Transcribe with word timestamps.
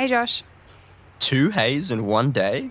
Hey, 0.00 0.08
Josh. 0.08 0.44
Two 1.18 1.50
hays 1.50 1.90
in 1.90 2.06
one 2.06 2.30
day? 2.30 2.70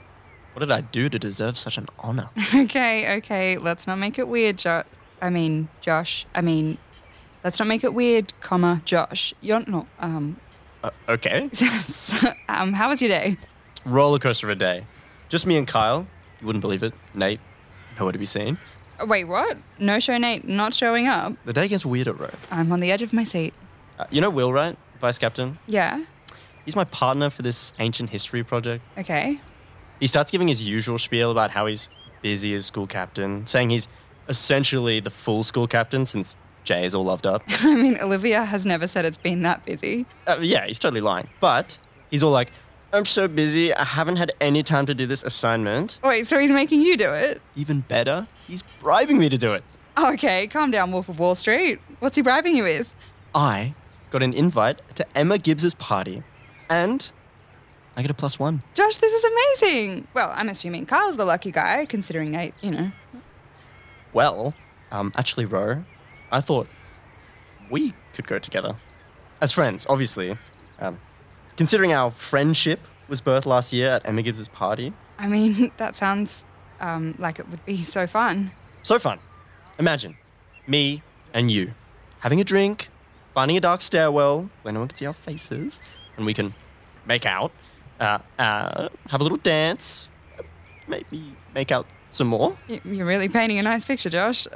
What 0.54 0.62
did 0.62 0.72
I 0.72 0.82
do 0.82 1.10
to 1.10 1.20
deserve 1.20 1.60
such 1.60 1.78
an 1.78 1.86
honor? 2.00 2.32
Okay, 2.56 3.18
okay. 3.18 3.56
Let's 3.56 3.86
not 3.86 4.00
make 4.00 4.18
it 4.18 4.28
weird, 4.28 4.58
Josh. 4.58 4.86
I 5.22 5.30
mean, 5.30 5.70
Josh. 5.80 6.26
I 6.34 6.42
mean, 6.42 6.80
let's 7.44 7.60
not 7.60 7.68
make 7.68 7.84
it 7.84 7.94
weird, 7.94 8.34
comma, 8.42 8.82
Josh. 8.84 9.36
You're 9.42 9.64
not, 9.68 9.86
um, 10.00 10.38
Uh, 10.84 10.90
okay. 11.08 11.52
um, 12.50 12.74
how 12.74 12.90
was 12.90 13.00
your 13.00 13.10
day? 13.10 13.38
Roller 13.86 14.18
coaster 14.18 14.48
of 14.48 14.54
a 14.54 14.56
day. 14.56 14.88
Just 15.30 15.46
me 15.46 15.56
and 15.56 15.68
Kyle. 15.68 16.08
You 16.42 16.48
wouldn't 16.48 16.62
believe 16.62 16.82
it. 16.82 16.96
Nate, 17.14 17.40
nowhere 18.00 18.12
to 18.12 18.18
be 18.18 18.26
seen. 18.26 18.58
Uh, 19.00 19.06
Wait, 19.06 19.26
what? 19.26 19.56
No 19.78 20.00
show 20.00 20.18
Nate 20.18 20.48
not 20.48 20.74
showing 20.74 21.06
up. 21.06 21.34
The 21.46 21.54
day 21.54 21.68
gets 21.68 21.86
weirder, 21.86 22.14
bro. 22.14 22.32
I'm 22.50 22.72
on 22.72 22.80
the 22.80 22.92
edge 22.92 23.04
of 23.04 23.14
my 23.14 23.24
seat. 23.24 23.54
Uh, 24.00 24.06
you 24.10 24.20
know 24.20 24.32
Will, 24.32 24.52
right? 24.52 24.76
Vice 25.00 25.20
captain. 25.20 25.60
Yeah. 25.68 26.04
He's 26.70 26.76
my 26.76 26.84
partner 26.84 27.32
for 27.32 27.42
this 27.42 27.74
ancient 27.80 28.12
history 28.12 28.44
project. 28.44 28.84
Okay. 28.96 29.42
He 30.00 30.06
starts 30.06 30.30
giving 30.30 30.48
his 30.48 30.68
usual 30.70 31.00
spiel 31.00 31.32
about 31.32 31.50
how 31.50 31.66
he's 31.66 31.90
busy 32.22 32.54
as 32.54 32.68
school 32.68 32.86
captain, 32.86 33.48
saying 33.48 33.72
he's 33.72 33.88
essentially 34.28 35.00
the 35.00 35.10
full 35.10 35.42
school 35.42 35.66
captain 35.66 36.06
since 36.06 36.36
Jay 36.66 36.86
is 36.86 36.94
all 36.94 37.06
loved 37.06 37.26
up. 37.26 37.42
I 37.62 37.74
mean, 37.74 37.98
Olivia 38.00 38.46
has 38.46 38.68
never 38.68 38.86
said 38.86 39.04
it's 39.04 39.18
been 39.18 39.42
that 39.42 39.66
busy. 39.66 40.06
Uh, 40.28 40.38
yeah, 40.42 40.68
he's 40.68 40.78
totally 40.78 41.02
lying. 41.02 41.28
But 41.40 41.80
he's 42.12 42.22
all 42.22 42.30
like, 42.30 42.52
I'm 42.94 43.06
so 43.06 43.28
busy, 43.28 43.74
I 43.74 43.84
haven't 43.84 44.18
had 44.18 44.32
any 44.40 44.62
time 44.62 44.86
to 44.86 44.94
do 44.94 45.08
this 45.08 45.24
assignment. 45.24 46.00
Wait, 46.04 46.28
so 46.28 46.38
he's 46.38 46.52
making 46.52 46.84
you 46.84 46.98
do 46.98 47.12
it? 47.12 47.42
Even 47.56 47.80
better, 47.80 48.28
he's 48.48 48.62
bribing 48.80 49.18
me 49.18 49.28
to 49.28 49.40
do 49.40 49.54
it. 49.54 49.64
Okay, 49.98 50.46
calm 50.46 50.70
down, 50.70 50.92
Wolf 50.92 51.10
of 51.10 51.18
Wall 51.18 51.34
Street. 51.34 51.80
What's 51.98 52.16
he 52.16 52.22
bribing 52.22 52.56
you 52.56 52.62
with? 52.62 52.94
I 53.34 53.74
got 54.12 54.22
an 54.22 54.36
invite 54.36 54.82
to 54.98 55.18
Emma 55.18 55.40
Gibbs's 55.40 55.74
party, 55.74 56.22
and 56.70 57.12
I 57.96 58.02
get 58.02 58.12
a 58.12 58.14
plus 58.14 58.40
one. 58.40 58.64
Josh, 58.74 58.98
this 58.98 59.12
is 59.12 59.24
amazing. 59.24 60.08
Well, 60.14 60.32
I'm 60.36 60.50
assuming 60.50 60.86
Carl's 60.86 61.18
the 61.18 61.26
lucky 61.26 61.52
guy, 61.52 61.86
considering 61.86 62.32
Nate, 62.32 62.54
you 62.62 62.72
know. 62.72 62.92
Well, 64.14 64.54
um, 64.92 65.12
actually, 65.16 65.46
Ro, 65.46 65.84
I 66.32 66.42
thought 66.42 66.68
we 67.70 67.94
could 68.14 68.28
go 68.28 68.40
together. 68.40 68.78
As 69.42 69.52
friends, 69.52 69.86
obviously. 69.90 70.38
Um, 70.80 71.00
considering 71.58 71.92
our 71.92 72.12
friendship 72.12 72.80
was 73.08 73.22
birthed 73.22 73.46
last 73.46 73.74
year 73.74 73.90
at 73.90 74.08
Emma 74.08 74.22
Gibbs's 74.22 74.48
party. 74.48 74.94
I 75.18 75.28
mean, 75.28 75.72
that 75.78 75.96
sounds 75.96 76.46
um, 76.80 77.16
like 77.18 77.40
it 77.40 77.50
would 77.50 77.66
be 77.66 77.84
so 77.84 78.08
fun. 78.08 78.52
So 78.84 78.98
fun. 79.00 79.20
Imagine 79.78 80.18
me 80.68 81.02
and 81.34 81.50
you 81.50 81.74
having 82.20 82.40
a 82.40 82.44
drink, 82.44 82.90
finding 83.34 83.58
a 83.58 83.60
dark 83.60 83.82
stairwell 83.82 84.50
where 84.62 84.74
no 84.74 84.80
one 84.80 84.88
can 84.88 84.96
see 84.96 85.06
our 85.06 85.14
faces, 85.14 85.82
and 86.20 86.26
we 86.26 86.34
can 86.34 86.54
make 87.06 87.26
out, 87.26 87.52
uh, 88.00 88.20
uh, 88.38 88.90
have 89.08 89.22
a 89.22 89.24
little 89.24 89.38
dance, 89.38 90.10
maybe 90.88 91.34
make 91.56 91.72
out 91.72 91.88
some 92.12 92.28
more. 92.28 92.58
You're 92.84 93.06
really 93.06 93.30
painting 93.30 93.58
a 93.58 93.64
nice 93.64 93.84
picture, 93.84 94.10
Josh. 94.10 94.48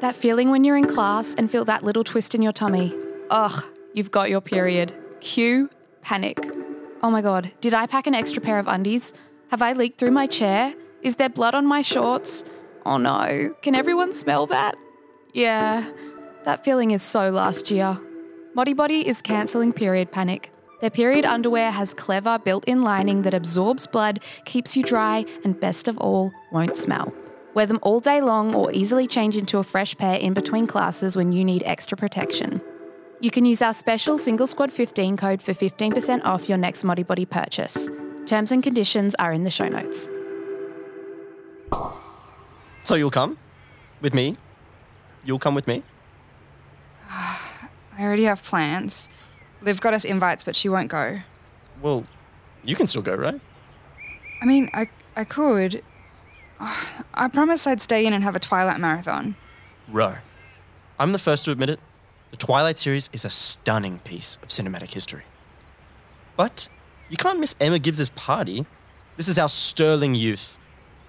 That 0.00 0.14
feeling 0.14 0.50
when 0.50 0.62
you're 0.62 0.76
in 0.76 0.86
class 0.86 1.34
and 1.34 1.50
feel 1.50 1.64
that 1.64 1.82
little 1.82 2.04
twist 2.04 2.34
in 2.34 2.42
your 2.42 2.52
tummy. 2.52 2.94
Ugh, 3.30 3.64
you've 3.94 4.10
got 4.10 4.30
your 4.30 4.40
period. 4.40 4.94
Cue 5.20 5.70
panic. 6.02 6.38
Oh 7.02 7.10
my 7.10 7.22
god, 7.22 7.52
did 7.60 7.74
I 7.74 7.86
pack 7.86 8.06
an 8.06 8.14
extra 8.14 8.40
pair 8.40 8.58
of 8.58 8.68
undies? 8.68 9.12
Have 9.50 9.62
I 9.62 9.72
leaked 9.72 9.98
through 9.98 10.10
my 10.10 10.26
chair? 10.26 10.74
Is 11.02 11.16
there 11.16 11.28
blood 11.28 11.54
on 11.54 11.66
my 11.66 11.82
shorts? 11.82 12.44
Oh 12.84 12.98
no, 12.98 13.54
can 13.62 13.74
everyone 13.74 14.12
smell 14.12 14.46
that? 14.46 14.76
Yeah, 15.32 15.90
that 16.44 16.64
feeling 16.64 16.90
is 16.90 17.02
so 17.02 17.30
last 17.30 17.70
year. 17.70 17.98
Modibodi 18.56 19.02
is 19.02 19.20
cancelling 19.20 19.70
period 19.70 20.10
panic. 20.10 20.50
Their 20.80 20.88
period 20.88 21.26
underwear 21.26 21.70
has 21.70 21.92
clever 21.92 22.38
built 22.38 22.64
in 22.64 22.80
lining 22.80 23.20
that 23.20 23.34
absorbs 23.34 23.86
blood, 23.86 24.20
keeps 24.46 24.74
you 24.74 24.82
dry, 24.82 25.26
and 25.44 25.60
best 25.60 25.88
of 25.88 25.98
all, 25.98 26.32
won't 26.50 26.74
smell. 26.74 27.12
Wear 27.52 27.66
them 27.66 27.78
all 27.82 28.00
day 28.00 28.22
long 28.22 28.54
or 28.54 28.72
easily 28.72 29.06
change 29.06 29.36
into 29.36 29.58
a 29.58 29.62
fresh 29.62 29.94
pair 29.98 30.18
in 30.18 30.32
between 30.32 30.66
classes 30.66 31.18
when 31.18 31.32
you 31.32 31.44
need 31.44 31.64
extra 31.66 31.98
protection. 31.98 32.62
You 33.20 33.30
can 33.30 33.44
use 33.44 33.60
our 33.60 33.74
special 33.74 34.16
Single 34.16 34.46
Squad 34.46 34.72
15 34.72 35.18
code 35.18 35.42
for 35.42 35.52
15% 35.52 36.24
off 36.24 36.48
your 36.48 36.56
next 36.56 36.82
Modibodi 36.82 37.28
purchase. 37.28 37.90
Terms 38.24 38.52
and 38.52 38.62
conditions 38.62 39.14
are 39.18 39.34
in 39.34 39.44
the 39.44 39.50
show 39.50 39.68
notes. 39.68 40.08
So 42.84 42.94
you'll 42.94 43.10
come 43.10 43.36
with 44.00 44.14
me? 44.14 44.38
You'll 45.26 45.38
come 45.38 45.54
with 45.54 45.68
me? 45.68 45.82
I 47.98 48.02
already 48.02 48.24
have 48.24 48.42
plans. 48.42 49.08
Liv 49.62 49.80
got 49.80 49.94
us 49.94 50.04
invites, 50.04 50.44
but 50.44 50.54
she 50.54 50.68
won't 50.68 50.88
go. 50.88 51.20
Well, 51.80 52.06
you 52.64 52.76
can 52.76 52.86
still 52.86 53.02
go, 53.02 53.14
right? 53.14 53.40
I 54.42 54.44
mean, 54.44 54.70
I, 54.74 54.88
I 55.16 55.24
could. 55.24 55.82
I 56.60 57.28
promised 57.28 57.66
I'd 57.66 57.80
stay 57.82 58.06
in 58.06 58.12
and 58.12 58.22
have 58.22 58.36
a 58.36 58.40
Twilight 58.40 58.80
marathon. 58.80 59.36
Ro. 59.88 60.16
I'm 60.98 61.12
the 61.12 61.18
first 61.18 61.44
to 61.44 61.50
admit 61.50 61.70
it. 61.70 61.80
The 62.30 62.36
Twilight 62.36 62.76
series 62.78 63.08
is 63.12 63.24
a 63.24 63.30
stunning 63.30 63.98
piece 64.00 64.38
of 64.42 64.48
cinematic 64.48 64.92
history. 64.92 65.22
But 66.36 66.68
you 67.08 67.16
can't 67.16 67.38
miss 67.38 67.54
Emma 67.60 67.78
Gibbs's 67.78 68.10
party. 68.10 68.66
This 69.16 69.28
is 69.28 69.38
our 69.38 69.48
sterling 69.48 70.14
youth. 70.14 70.58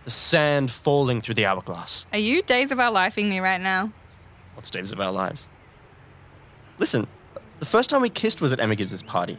The 0.06 0.12
sand 0.12 0.72
falling 0.72 1.20
through 1.20 1.36
the 1.36 1.46
hourglass. 1.46 2.06
Are 2.14 2.20
you 2.20 2.42
days 2.42 2.72
of 2.72 2.80
our 2.80 2.92
lifing 2.92 3.28
me 3.30 3.40
right 3.40 3.60
now? 3.60 3.92
What's 4.54 4.70
days 4.70 4.92
of 4.94 5.02
our 5.02 5.12
lives? 5.12 5.50
Listen, 6.80 7.08
the 7.60 7.66
first 7.66 7.90
time 7.90 8.02
we 8.02 8.10
kissed 8.10 8.40
was 8.42 8.54
at 8.54 8.60
Emma 8.60 8.76
Gibbs's 8.76 9.04
party. 9.04 9.38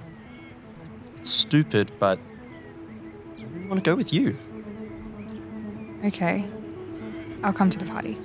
It's 1.16 1.31
stupid, 1.31 1.93
but 1.99 2.19
I 3.38 3.43
really 3.43 3.66
want 3.66 3.82
to 3.82 3.88
go 3.88 3.94
with 3.94 4.12
you. 4.12 4.37
Okay. 6.04 6.50
I'll 7.43 7.53
come 7.53 7.71
to 7.71 7.78
the 7.78 7.84
party. 7.84 8.19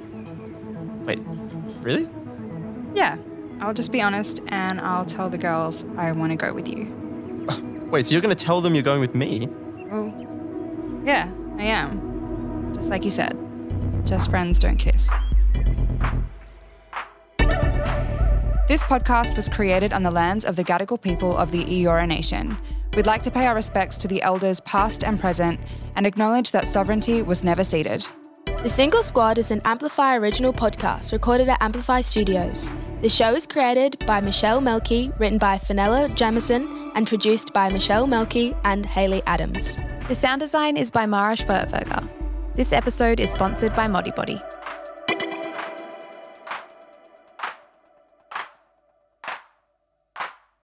Wait, 1.05 1.19
really? 1.81 2.09
Yeah, 2.95 3.17
I'll 3.61 3.73
just 3.73 3.91
be 3.91 4.01
honest 4.01 4.41
and 4.47 4.79
I'll 4.81 5.05
tell 5.05 5.29
the 5.29 5.37
girls 5.37 5.85
I 5.97 6.11
want 6.11 6.31
to 6.31 6.35
go 6.35 6.53
with 6.53 6.67
you. 6.67 6.85
Wait, 7.91 8.05
so 8.05 8.13
you're 8.13 8.21
going 8.21 8.35
to 8.35 8.45
tell 8.45 8.61
them 8.61 8.73
you're 8.73 8.83
going 8.83 9.01
with 9.01 9.13
me? 9.13 9.47
Well, 9.91 11.01
yeah, 11.05 11.29
I 11.57 11.63
am. 11.63 12.73
Just 12.73 12.89
like 12.89 13.03
you 13.03 13.11
said. 13.11 13.37
Just 14.05 14.29
friends 14.29 14.59
don't 14.59 14.77
kiss. 14.77 15.09
This 18.73 18.81
podcast 18.81 19.35
was 19.35 19.47
created 19.47 19.93
on 19.93 20.01
the 20.01 20.09
lands 20.09 20.45
of 20.45 20.55
the 20.55 20.63
Gadigal 20.63 20.99
people 20.99 21.37
of 21.37 21.51
the 21.51 21.63
Eora 21.63 22.07
Nation. 22.07 22.57
We'd 22.95 23.05
like 23.05 23.21
to 23.21 23.29
pay 23.29 23.45
our 23.45 23.53
respects 23.53 23.99
to 23.99 24.07
the 24.07 24.19
elders 24.23 24.61
past 24.61 25.03
and 25.03 25.19
present 25.19 25.59
and 25.95 26.07
acknowledge 26.07 26.49
that 26.53 26.65
sovereignty 26.65 27.21
was 27.21 27.43
never 27.43 27.63
ceded. 27.63 28.07
The 28.63 28.69
Single 28.69 29.03
Squad 29.03 29.37
is 29.37 29.51
an 29.51 29.61
Amplify 29.63 30.17
original 30.17 30.51
podcast 30.51 31.11
recorded 31.11 31.49
at 31.49 31.61
Amplify 31.61 32.01
Studios. 32.01 32.71
The 33.03 33.09
show 33.09 33.35
is 33.35 33.45
created 33.45 34.03
by 34.07 34.21
Michelle 34.21 34.59
Melky, 34.59 35.11
written 35.19 35.37
by 35.37 35.59
Fenella 35.59 36.09
Jamieson, 36.09 36.93
and 36.95 37.05
produced 37.05 37.53
by 37.53 37.69
Michelle 37.69 38.07
Melky 38.07 38.55
and 38.63 38.87
Hayley 38.87 39.21
Adams. 39.27 39.77
The 40.07 40.15
sound 40.15 40.41
design 40.41 40.77
is 40.77 40.89
by 40.89 41.05
Mara 41.05 41.35
Schwerdtfeger. 41.35 42.09
This 42.55 42.73
episode 42.73 43.19
is 43.19 43.29
sponsored 43.29 43.75
by 43.75 43.85
Modibodi. 43.85 44.41